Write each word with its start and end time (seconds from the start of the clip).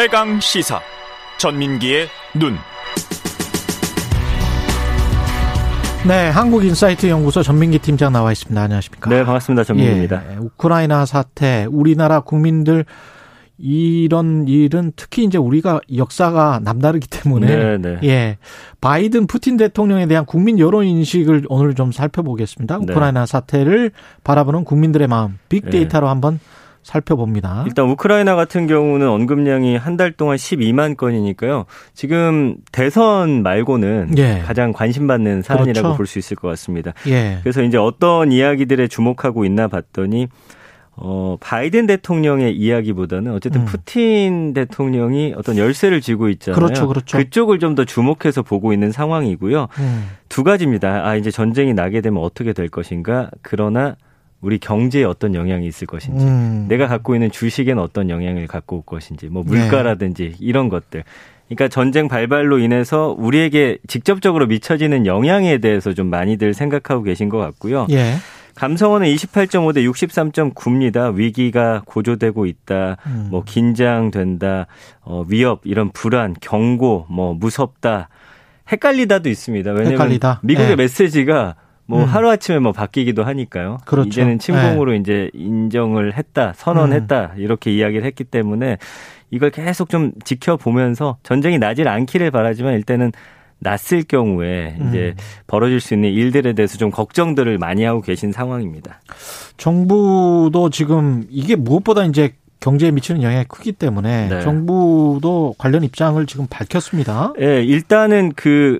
최강 0.00 0.38
시사 0.38 0.78
전민기의 1.38 2.06
눈. 2.38 2.54
네, 6.06 6.28
한국인사이트 6.28 7.08
연구소 7.08 7.42
전민기 7.42 7.80
팀장 7.80 8.12
나와 8.12 8.30
있습니다. 8.30 8.62
안녕하십니까? 8.62 9.10
네, 9.10 9.24
반갑습니다. 9.24 9.64
전민기입니다. 9.64 10.22
예, 10.30 10.36
우크라이나 10.36 11.04
사태, 11.04 11.66
우리나라 11.68 12.20
국민들 12.20 12.84
이런 13.58 14.46
일은 14.46 14.92
특히 14.94 15.24
이제 15.24 15.36
우리가 15.36 15.80
역사가 15.92 16.60
남다르기 16.62 17.08
때문에 17.08 17.46
네, 17.48 17.78
네. 17.78 17.98
예 18.04 18.38
바이든 18.80 19.26
푸틴 19.26 19.56
대통령에 19.56 20.06
대한 20.06 20.24
국민 20.26 20.60
여론 20.60 20.84
인식을 20.84 21.46
오늘 21.48 21.74
좀 21.74 21.90
살펴보겠습니다. 21.90 22.78
네. 22.78 22.92
우크라이나 22.92 23.26
사태를 23.26 23.90
바라보는 24.22 24.62
국민들의 24.62 25.08
마음 25.08 25.38
빅데이터로 25.48 26.06
네. 26.06 26.08
한번 26.08 26.38
살펴봅니다. 26.82 27.64
일단 27.66 27.86
우크라이나 27.88 28.34
같은 28.34 28.66
경우는 28.66 29.06
언급량이 29.08 29.76
한 29.76 29.98
달 29.98 30.12
동안 30.12 30.36
12만 30.36 30.96
건이니까요. 30.96 31.66
지금 31.92 32.56
대선 32.72 33.42
말고는 33.42 34.14
예. 34.16 34.38
가장 34.46 34.72
관심받는 34.72 35.42
사안이라고 35.42 35.82
그렇죠. 35.82 35.96
볼수 35.96 36.18
있을 36.20 36.36
것 36.36 36.48
같습니다. 36.48 36.92
예, 37.08 37.38
그래서 37.42 37.62
이제 37.62 37.76
어떤 37.76 38.30
이야기들에 38.30 38.86
주목하고 38.88 39.44
있나 39.44 39.66
봤더니 39.68 40.28
어, 41.00 41.36
바이든 41.40 41.86
대통령의 41.86 42.56
이야기보다는 42.56 43.32
어쨌든 43.32 43.60
음. 43.62 43.66
푸틴 43.66 44.52
대통령이 44.52 45.34
어떤 45.36 45.56
열쇠를 45.56 46.00
쥐고 46.00 46.28
있잖아요. 46.30 46.56
그렇죠, 46.60 46.88
그렇죠. 46.88 47.22
쪽을 47.30 47.58
좀 47.60 47.74
더 47.76 47.84
주목해서 47.84 48.42
보고 48.42 48.72
있는 48.72 48.90
상황이고요. 48.90 49.68
음, 49.78 50.08
두 50.28 50.42
가지입니다. 50.42 51.06
아, 51.06 51.14
이제 51.16 51.30
전쟁이 51.30 51.72
나게 51.74 52.00
되면 52.00 52.20
어떻게 52.22 52.52
될 52.52 52.68
것인가. 52.68 53.30
그러나 53.42 53.94
우리 54.40 54.58
경제에 54.58 55.04
어떤 55.04 55.34
영향이 55.34 55.66
있을 55.66 55.86
것인지. 55.86 56.24
음. 56.24 56.66
내가 56.68 56.86
갖고 56.86 57.14
있는 57.14 57.30
주식에는 57.30 57.82
어떤 57.82 58.08
영향을 58.08 58.46
갖고 58.46 58.76
올 58.76 58.82
것인지. 58.84 59.26
뭐 59.28 59.42
네. 59.44 59.50
물가라든지 59.50 60.36
이런 60.38 60.68
것들. 60.68 61.04
그러니까 61.48 61.68
전쟁 61.68 62.08
발발로 62.08 62.58
인해서 62.58 63.14
우리에게 63.18 63.78
직접적으로 63.86 64.46
미쳐지는 64.46 65.06
영향에 65.06 65.58
대해서 65.58 65.94
좀 65.94 66.08
많이들 66.08 66.54
생각하고 66.54 67.02
계신 67.02 67.30
것 67.30 67.38
같고요. 67.38 67.86
예, 67.90 68.16
감성어는 68.54 69.06
28.5 69.08 69.74
대 69.74 69.82
63.9입니다. 69.82 71.14
위기가 71.14 71.82
고조되고 71.86 72.44
있다. 72.46 72.98
음. 73.06 73.28
뭐 73.30 73.42
긴장된다. 73.44 74.66
어, 75.00 75.24
위협 75.26 75.62
이런 75.64 75.90
불안, 75.90 76.34
경고, 76.40 77.06
뭐 77.08 77.34
무섭다. 77.34 78.08
헷갈리다도 78.70 79.30
있습니다. 79.30 79.70
왜냐면 79.70 79.92
헷갈리다. 79.92 80.40
미국의 80.42 80.70
네. 80.70 80.76
메시지가 80.76 81.54
뭐 81.88 82.02
음. 82.02 82.04
하루아침에 82.04 82.58
뭐 82.58 82.72
바뀌기도 82.72 83.24
하니까요. 83.24 83.78
그렇죠. 83.86 84.08
이제는 84.08 84.38
침공으로 84.38 84.92
이제 84.94 85.30
인정을 85.32 86.18
했다, 86.18 86.52
선언했다. 86.54 87.32
음. 87.34 87.40
이렇게 87.40 87.72
이야기를 87.72 88.04
했기 88.04 88.24
때문에 88.24 88.76
이걸 89.30 89.50
계속 89.50 89.88
좀 89.88 90.12
지켜보면서 90.22 91.16
전쟁이 91.22 91.58
나질 91.58 91.88
않기를 91.88 92.30
바라지만 92.30 92.74
일단은 92.74 93.12
났을 93.60 94.02
경우에 94.02 94.76
이제 94.88 95.14
음. 95.16 95.22
벌어질 95.46 95.80
수 95.80 95.94
있는 95.94 96.10
일들에 96.10 96.52
대해서 96.52 96.76
좀 96.76 96.90
걱정들을 96.90 97.56
많이 97.56 97.84
하고 97.84 98.02
계신 98.02 98.32
상황입니다. 98.32 99.00
정부도 99.56 100.68
지금 100.70 101.24
이게 101.30 101.56
무엇보다 101.56 102.04
이제 102.04 102.34
경제에 102.60 102.90
미치는 102.90 103.22
영향이 103.22 103.46
크기 103.48 103.72
때문에 103.72 104.28
네. 104.28 104.40
정부도 104.42 105.54
관련 105.56 105.84
입장을 105.84 106.24
지금 106.26 106.46
밝혔습니다. 106.50 107.32
예, 107.40 107.64
일단은 107.64 108.32
그 108.36 108.78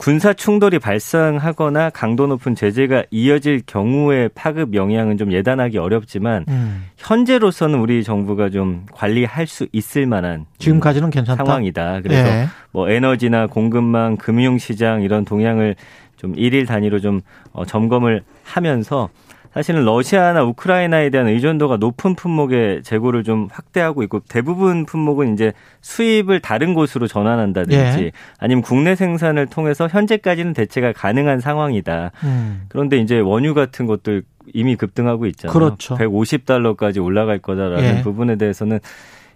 군사 0.00 0.32
충돌이 0.32 0.78
발생하거나 0.78 1.90
강도 1.90 2.26
높은 2.26 2.54
제재가 2.54 3.04
이어질 3.10 3.60
경우의 3.66 4.30
파급 4.34 4.72
영향은 4.72 5.18
좀 5.18 5.30
예단하기 5.30 5.76
어렵지만 5.76 6.46
음. 6.48 6.86
현재로서는 6.96 7.78
우리 7.78 8.02
정부가 8.02 8.48
좀 8.48 8.86
관리할 8.92 9.46
수 9.46 9.66
있을 9.72 10.06
만한 10.06 10.46
지금까지는 10.56 11.10
괜찮다. 11.10 11.44
상황이다. 11.44 12.00
그래서 12.00 12.26
예. 12.30 12.46
뭐 12.72 12.88
에너지나 12.88 13.46
공급망, 13.46 14.16
금융 14.16 14.56
시장 14.56 15.02
이런 15.02 15.26
동향을 15.26 15.76
좀 16.16 16.32
일일 16.34 16.64
단위로 16.64 17.00
좀 17.00 17.20
어, 17.52 17.66
점검을 17.66 18.22
하면서 18.42 19.10
사실은 19.52 19.84
러시아나 19.84 20.44
우크라이나에 20.44 21.10
대한 21.10 21.26
의존도가 21.26 21.78
높은 21.78 22.14
품목의 22.14 22.82
재고를 22.84 23.24
좀 23.24 23.48
확대하고 23.50 24.02
있고 24.04 24.20
대부분 24.28 24.86
품목은 24.86 25.34
이제 25.34 25.52
수입을 25.80 26.40
다른 26.40 26.72
곳으로 26.72 27.08
전환한다든지 27.08 27.76
예. 27.76 28.12
아니면 28.38 28.62
국내 28.62 28.94
생산을 28.94 29.46
통해서 29.46 29.88
현재까지는 29.88 30.52
대체가 30.52 30.92
가능한 30.92 31.40
상황이다. 31.40 32.12
음. 32.22 32.62
그런데 32.68 32.98
이제 32.98 33.18
원유 33.18 33.54
같은 33.54 33.86
것들 33.86 34.22
이미 34.54 34.76
급등하고 34.76 35.26
있잖아요. 35.26 35.52
그렇죠. 35.52 35.96
150달러까지 35.96 37.04
올라갈 37.04 37.40
거다라는 37.40 37.98
예. 37.98 38.02
부분에 38.02 38.36
대해서는 38.36 38.78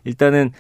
일단은 0.05 0.53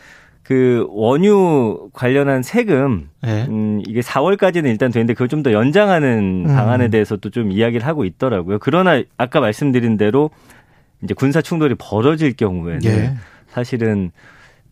그 0.44 0.86
원유 0.90 1.88
관련한 1.94 2.42
세금 2.42 3.08
예. 3.26 3.46
음 3.48 3.82
이게 3.86 4.00
4월까지는 4.00 4.66
일단 4.66 4.92
되는데 4.92 5.14
그걸 5.14 5.28
좀 5.28 5.42
더 5.42 5.52
연장하는 5.52 6.44
음. 6.46 6.54
방안에 6.54 6.88
대해서도 6.88 7.30
좀 7.30 7.50
이야기를 7.50 7.86
하고 7.86 8.04
있더라고요. 8.04 8.58
그러나 8.60 9.02
아까 9.18 9.40
말씀드린 9.40 9.96
대로 9.96 10.30
이제 11.02 11.12
군사 11.14 11.42
충돌이 11.42 11.74
벌어질 11.78 12.34
경우에는 12.34 12.84
예. 12.84 13.14
사실은 13.48 14.10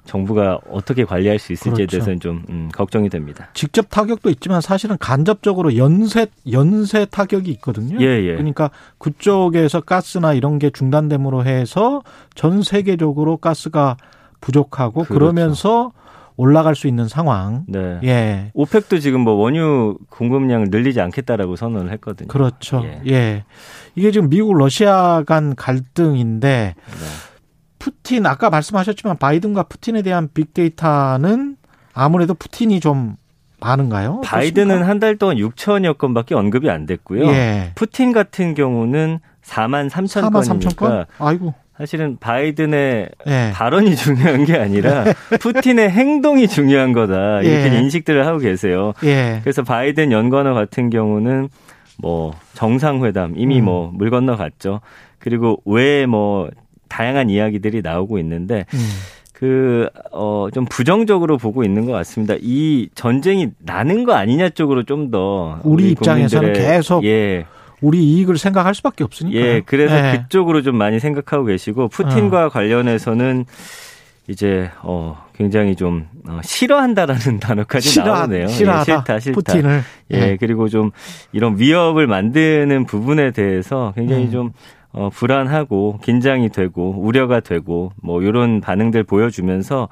정부가 0.04 0.58
어떻게 0.70 1.04
관리할 1.04 1.38
수 1.38 1.52
있을지에 1.52 1.86
그렇죠. 1.86 1.90
대해서는 1.98 2.20
좀 2.20 2.44
음, 2.48 2.68
걱정이 2.74 3.08
됩니다. 3.08 3.48
직접 3.54 3.86
타격도 3.88 4.30
있지만 4.30 4.60
사실은 4.60 4.96
간접적으로 4.98 5.76
연쇄 5.76 6.26
연쇄 6.50 7.04
타격이 7.04 7.50
있거든요. 7.52 7.98
예, 8.00 8.22
예. 8.22 8.32
그러니까 8.34 8.70
그쪽에서 8.98 9.80
가스나 9.82 10.32
이런 10.32 10.58
게 10.58 10.70
중단됨으로 10.70 11.44
해서 11.44 12.02
전 12.34 12.62
세계적으로 12.62 13.36
가스가 13.36 13.96
부족하고 14.42 15.04
그렇죠. 15.04 15.14
그러면서 15.14 15.92
올라갈 16.36 16.74
수 16.74 16.86
있는 16.88 17.08
상황. 17.08 17.64
네. 17.68 17.98
예. 18.04 18.50
오펙도 18.54 18.98
지금 18.98 19.20
뭐 19.20 19.34
원유 19.34 19.98
공급량을 20.10 20.68
늘리지 20.70 21.00
않겠다라고 21.00 21.56
선언을 21.56 21.90
했거든요. 21.92 22.28
그렇죠. 22.28 22.82
예. 22.84 23.00
예. 23.06 23.44
이게 23.94 24.10
지금 24.10 24.28
미국 24.28 24.54
러시아 24.56 25.22
간 25.24 25.54
갈등인데 25.54 26.74
네. 26.76 27.04
푸틴 27.78 28.26
아까 28.26 28.50
말씀하셨지만 28.50 29.18
바이든과 29.18 29.64
푸틴에 29.64 30.02
대한 30.02 30.28
빅데이터는 30.32 31.56
아무래도 31.94 32.34
푸틴이 32.34 32.80
좀 32.80 33.16
많은가요? 33.60 34.22
바이든은 34.24 34.82
한 34.82 34.98
달 34.98 35.16
동안 35.18 35.36
6천여 35.36 35.98
건밖에 35.98 36.34
언급이 36.34 36.68
안 36.70 36.86
됐고요. 36.86 37.26
예. 37.28 37.72
푸틴 37.74 38.12
같은 38.12 38.54
경우는 38.54 39.20
4만 39.44 39.90
3천 39.90 40.22
4만 40.22 40.42
3천 40.42 40.76
건? 40.76 40.88
건이니까 40.88 41.06
아이고. 41.18 41.54
사실은 41.76 42.16
바이든의 42.20 43.08
예. 43.26 43.50
발언이 43.54 43.96
중요한 43.96 44.44
게 44.44 44.56
아니라 44.56 45.04
푸틴의 45.40 45.90
행동이 45.90 46.46
중요한 46.48 46.92
거다 46.92 47.40
이렇게 47.40 47.74
예. 47.74 47.78
인식들을 47.80 48.26
하고 48.26 48.38
계세요. 48.38 48.92
예. 49.04 49.40
그래서 49.42 49.62
바이든 49.62 50.12
연관어 50.12 50.54
같은 50.54 50.90
경우는 50.90 51.48
뭐 51.98 52.32
정상회담 52.54 53.34
이미 53.36 53.60
음. 53.60 53.64
뭐물 53.64 54.10
건너갔죠. 54.10 54.80
그리고 55.18 55.60
왜 55.64 56.04
뭐 56.06 56.50
다양한 56.88 57.30
이야기들이 57.30 57.80
나오고 57.82 58.18
있는데 58.18 58.66
음. 58.74 58.78
그, 59.32 59.88
어, 60.12 60.48
좀 60.52 60.66
부정적으로 60.66 61.36
보고 61.38 61.64
있는 61.64 61.86
것 61.86 61.92
같습니다. 61.92 62.34
이 62.40 62.88
전쟁이 62.94 63.48
나는 63.58 64.04
거 64.04 64.12
아니냐 64.12 64.50
쪽으로 64.50 64.84
좀 64.84 65.10
더. 65.10 65.58
우리 65.64 65.90
입장에서는 65.90 66.52
국민들의- 66.52 66.54
계속 66.54 67.04
예. 67.04 67.46
우리 67.82 68.02
이익을 68.02 68.38
생각할 68.38 68.74
수밖에 68.74 69.04
없으니까. 69.04 69.38
예. 69.38 69.62
그래서 69.64 69.96
예. 69.96 70.18
그쪽으로 70.18 70.62
좀 70.62 70.76
많이 70.76 70.98
생각하고 70.98 71.44
계시고, 71.44 71.88
푸틴과 71.88 72.48
관련해서는 72.48 73.44
이제, 74.28 74.70
어, 74.82 75.26
굉장히 75.34 75.76
좀, 75.76 76.06
어, 76.26 76.40
싫어한다라는 76.42 77.40
단어까지 77.42 77.88
싫어, 77.88 78.14
나오네요. 78.14 78.46
싫어하다. 78.46 78.92
예, 78.92 78.96
싫다, 78.96 79.20
싫다. 79.20 79.34
푸틴을. 79.34 79.82
예, 80.14 80.16
예. 80.16 80.36
그리고 80.38 80.68
좀 80.68 80.92
이런 81.32 81.58
위협을 81.58 82.06
만드는 82.06 82.86
부분에 82.86 83.32
대해서 83.32 83.92
굉장히 83.96 84.26
음. 84.26 84.30
좀 84.30 84.52
어, 84.92 85.08
불안하고 85.10 85.98
긴장이 86.02 86.50
되고 86.50 86.94
우려가 86.98 87.40
되고 87.40 87.92
뭐 88.02 88.22
이런 88.22 88.60
반응들 88.60 89.04
보여주면서 89.04 89.88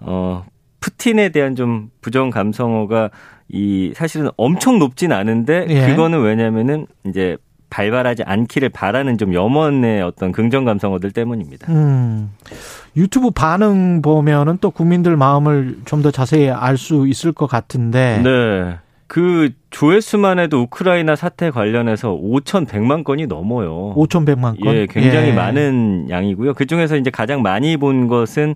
어, 0.00 0.44
푸틴에 0.80 1.30
대한 1.30 1.56
좀 1.56 1.90
부정 2.00 2.30
감성어가 2.30 3.10
이 3.48 3.92
사실은 3.94 4.28
엄청 4.36 4.78
높진 4.78 5.12
않은데 5.12 5.66
예. 5.68 5.86
그거는 5.86 6.20
왜냐면은 6.22 6.86
이제 7.06 7.36
발발하지 7.70 8.22
않기를 8.24 8.68
바라는 8.70 9.18
좀 9.18 9.34
염원의 9.34 10.02
어떤 10.02 10.32
긍정 10.32 10.64
감성어들 10.64 11.10
때문입니다. 11.10 11.70
음. 11.72 12.30
유튜브 12.96 13.30
반응 13.30 14.00
보면은 14.02 14.58
또 14.60 14.70
국민들 14.70 15.16
마음을 15.16 15.78
좀 15.84 16.02
더 16.02 16.10
자세히 16.10 16.48
알 16.48 16.76
수 16.78 17.06
있을 17.08 17.32
것 17.32 17.46
같은데. 17.46 18.20
네. 18.22 18.76
그 19.08 19.50
조회수만 19.70 20.38
해도 20.40 20.62
우크라이나 20.62 21.14
사태 21.14 21.50
관련해서 21.50 22.10
5,100만 22.10 23.04
건이 23.04 23.26
넘어요. 23.26 23.94
5,100만 23.94 24.60
건. 24.62 24.74
예, 24.74 24.86
굉장히 24.86 25.32
많은 25.32 26.06
양이고요. 26.10 26.54
그 26.54 26.66
중에서 26.66 26.96
이제 26.96 27.10
가장 27.10 27.42
많이 27.42 27.76
본 27.76 28.08
것은 28.08 28.54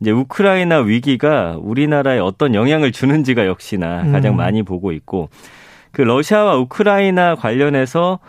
이제 0.00 0.10
우크라이나 0.10 0.78
위기가 0.80 1.56
우리나라에 1.60 2.18
어떤 2.18 2.54
영향을 2.54 2.92
주는지가 2.92 3.46
역시나 3.46 4.10
가장 4.12 4.34
음. 4.34 4.36
많이 4.36 4.62
보고 4.62 4.92
있고 4.92 5.28
그 5.92 6.02
러시아와 6.02 6.56
우크라이나 6.56 7.34
관련해서 7.34 8.20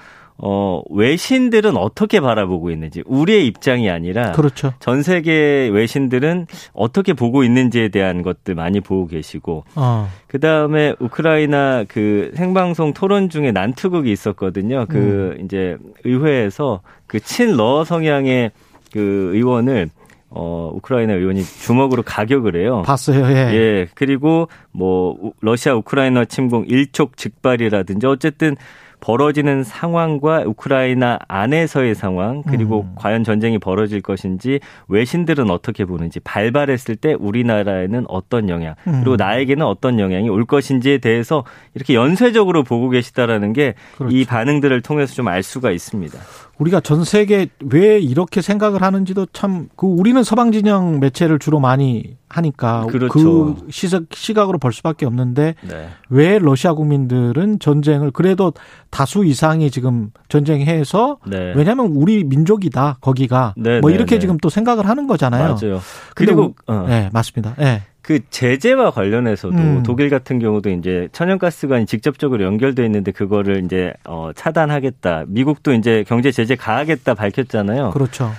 어, 0.43 0.81
외신들은 0.89 1.77
어떻게 1.77 2.19
바라보고 2.19 2.71
있는지, 2.71 3.03
우리의 3.05 3.45
입장이 3.45 3.91
아니라. 3.91 4.31
그렇죠. 4.31 4.73
전 4.79 5.03
세계 5.03 5.69
외신들은 5.71 6.47
어떻게 6.73 7.13
보고 7.13 7.43
있는지에 7.43 7.89
대한 7.89 8.23
것들 8.23 8.55
많이 8.55 8.81
보고 8.81 9.05
계시고. 9.05 9.65
어. 9.75 10.09
그 10.25 10.39
다음에 10.39 10.95
우크라이나 10.99 11.85
그 11.87 12.31
생방송 12.35 12.93
토론 12.93 13.29
중에 13.29 13.51
난투극이 13.51 14.11
있었거든요. 14.11 14.87
그 14.89 15.35
음. 15.37 15.45
이제 15.45 15.77
의회에서 16.05 16.81
그 17.05 17.19
친러 17.19 17.83
성향의 17.83 18.49
그 18.91 19.31
의원을 19.35 19.89
어, 20.33 20.71
우크라이나 20.73 21.13
의원이 21.13 21.43
주먹으로 21.43 22.03
가격을 22.03 22.55
해요. 22.55 22.83
봤어요, 22.85 23.25
예. 23.31 23.53
예. 23.53 23.87
그리고 23.93 24.47
뭐, 24.71 25.33
러시아 25.41 25.75
우크라이나 25.75 26.25
침공 26.25 26.65
일촉즉발이라든지 26.67 28.07
어쨌든 28.07 28.55
벌어지는 29.01 29.63
상황과 29.65 30.43
우크라이나 30.45 31.19
안에서의 31.27 31.95
상황 31.95 32.43
그리고 32.43 32.81
음. 32.83 32.93
과연 32.95 33.23
전쟁이 33.25 33.57
벌어질 33.57 34.01
것인지 34.01 34.59
외신들은 34.87 35.49
어떻게 35.49 35.83
보는지 35.85 36.19
발발했을 36.21 36.95
때 36.95 37.13
우리나라에는 37.19 38.05
어떤 38.07 38.47
영향 38.47 38.75
음. 38.87 39.01
그리고 39.01 39.17
나에게는 39.17 39.65
어떤 39.65 39.99
영향이 39.99 40.29
올 40.29 40.45
것인지에 40.45 40.99
대해서 40.99 41.43
이렇게 41.73 41.95
연쇄적으로 41.95 42.63
보고 42.63 42.89
계시다라는 42.89 43.53
게이 43.53 43.73
그렇죠. 43.97 44.25
반응들을 44.29 44.81
통해서 44.81 45.13
좀 45.15 45.27
알 45.27 45.43
수가 45.43 45.71
있습니다. 45.71 46.17
우리가 46.59 46.79
전 46.81 47.03
세계 47.03 47.47
왜 47.71 47.99
이렇게 47.99 48.41
생각을 48.41 48.81
하는지도 48.83 49.25
참 49.33 49.67
그 49.75 49.87
우리는 49.87 50.21
서방 50.23 50.51
진영 50.51 50.99
매체를 50.99 51.39
주로 51.39 51.59
많이 51.59 52.17
하니까 52.37 52.85
그렇죠. 52.89 53.55
그 53.55 53.67
시각 53.69 54.03
시각으로 54.13 54.57
볼 54.57 54.73
수밖에 54.73 55.05
없는데 55.05 55.55
네. 55.61 55.89
왜 56.09 56.39
러시아 56.39 56.73
국민들은 56.73 57.59
전쟁을 57.59 58.11
그래도 58.11 58.53
다수 58.89 59.25
이상이 59.25 59.71
지금 59.71 60.11
전쟁해서 60.29 61.17
네. 61.25 61.53
왜냐하면 61.55 61.87
우리 61.87 62.23
민족이다 62.23 62.97
거기가 63.01 63.53
네, 63.57 63.79
뭐 63.79 63.89
네, 63.89 63.95
이렇게 63.95 64.15
네. 64.15 64.19
지금 64.19 64.37
또 64.37 64.49
생각을 64.49 64.87
하는 64.87 65.07
거잖아요. 65.07 65.57
맞아요. 65.61 65.81
그리고 66.15 66.55
어. 66.67 66.85
네 66.87 67.09
맞습니다. 67.11 67.55
네. 67.55 67.83
그 68.01 68.19
제재와 68.29 68.91
관련해서도 68.91 69.55
음. 69.55 69.83
독일 69.83 70.09
같은 70.09 70.39
경우도 70.39 70.71
이제 70.71 71.07
천연가스관이 71.11 71.85
직접적으로 71.85 72.43
연결돼 72.43 72.83
있는데 72.85 73.11
그거를 73.11 73.63
이제 73.63 73.93
어 74.05 74.31
차단하겠다. 74.35 75.25
미국도 75.27 75.73
이제 75.73 76.03
경제 76.07 76.31
제재 76.31 76.55
가하겠다 76.55 77.13
밝혔잖아요. 77.13 77.91
그렇죠. 77.91 78.31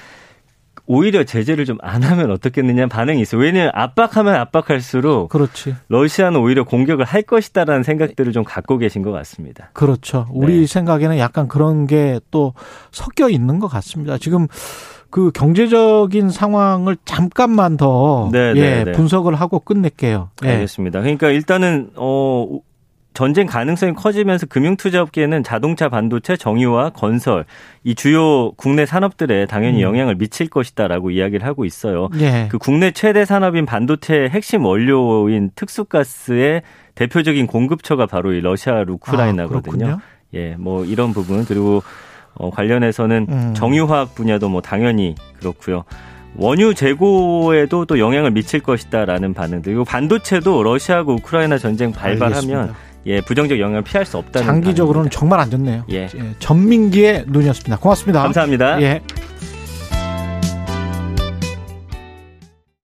오히려 0.87 1.25
제재를 1.25 1.64
좀 1.64 1.79
안 1.82 2.02
하면 2.02 2.31
어떻겠느냐 2.31 2.87
반응이 2.87 3.20
있어요. 3.20 3.40
왜냐하면 3.40 3.73
압박하면 3.75 4.34
압박할수록 4.34 5.29
그렇지. 5.29 5.75
러시아는 5.88 6.40
오히려 6.40 6.64
공격을 6.64 7.05
할 7.05 7.23
것이다라는 7.23 7.82
생각들을 7.82 8.32
좀 8.32 8.44
갖고 8.44 8.79
계신 8.79 9.02
것 9.02 9.11
같습니다. 9.12 9.70
그렇죠. 9.73 10.26
우리 10.31 10.61
네. 10.61 10.67
생각에는 10.67 11.19
약간 11.19 11.49
그런 11.49 11.87
게 11.87 12.20
또 12.31 12.55
섞여 12.90 13.29
있는 13.29 13.58
것 13.58 13.69
같습니다. 13.69 14.19
지금 14.19 14.49
그 15.11 15.31
경제적인 15.32 16.31
상황을 16.31 16.96
잠깐만 17.05 17.76
더 17.76 18.31
네, 18.32 18.55
네 18.55 18.61
예, 18.61 18.84
네, 18.84 18.93
분석을 18.93 19.34
하고 19.34 19.61
끝낼게요. 19.61 20.31
예. 20.44 20.49
알겠습니다. 20.49 21.00
그러니까 21.00 21.29
일단은 21.29 21.90
어 21.96 22.49
전쟁 23.14 23.47
가능성이 23.47 23.93
커지면서 23.94 24.47
금융투자업계는 24.47 25.43
자동차, 25.43 25.88
반도체, 25.88 26.37
정유와 26.37 26.91
건설 26.91 27.44
이 27.85 27.94
주요 27.94 28.53
국내 28.53 28.87
산업들에 28.87 29.47
당연히 29.47 29.79
음. 29.79 29.82
영향을 29.82 30.14
미칠 30.14 30.49
것이다라고 30.49 31.11
이야기를 31.11 31.47
하고 31.47 31.64
있어요. 31.64 32.09
예. 32.20 32.49
그 32.50 32.59
국내 32.59 32.91
최대 32.91 33.25
산업인 33.25 33.67
반도체 33.67 34.29
핵심 34.31 34.64
원료인 34.64 35.50
특수가스의 35.55 36.62
대표적인 36.94 37.47
공급처가 37.47 38.06
바로 38.06 38.32
이 38.32 38.41
러시아 38.41 38.85
우크라이나거든요. 38.87 39.87
아, 39.87 39.99
예, 40.35 40.55
뭐 40.58 40.85
이런 40.85 41.12
부분 41.12 41.44
그리고 41.44 41.82
어, 42.35 42.50
관련해서는 42.50 43.26
음. 43.29 43.55
정유화학 43.55 44.15
분야도 44.15 44.49
뭐 44.49 44.61
당연히 44.62 45.15
그렇고요. 45.38 45.85
원유 46.37 46.75
재고에도 46.75 47.85
또 47.85 47.99
영향을 47.99 48.31
미칠 48.31 48.61
것이다라는 48.61 49.35
반응들. 49.35 49.73
그리고 49.73 49.85
반도체도 49.85 50.62
러시아하고 50.62 51.15
우크라이나 51.15 51.58
전쟁 51.58 51.93
발발하면 51.93 52.35
알겠습니다. 52.35 52.92
예, 53.07 53.21
부정적 53.21 53.59
영향을 53.59 53.83
피할 53.83 54.07
수 54.07 54.17
없다는 54.19 54.47
장기적으로는 54.47 55.11
반응입니다. 55.11 55.19
정말 55.19 55.41
안 55.41 55.51
좋네요. 55.51 55.85
예. 55.91 56.05
예. 56.05 56.35
전민기의 56.39 57.25
눈이었습니다. 57.29 57.79
고맙습니다. 57.79 58.23
감사합니다. 58.23 58.81
예. 58.83 59.03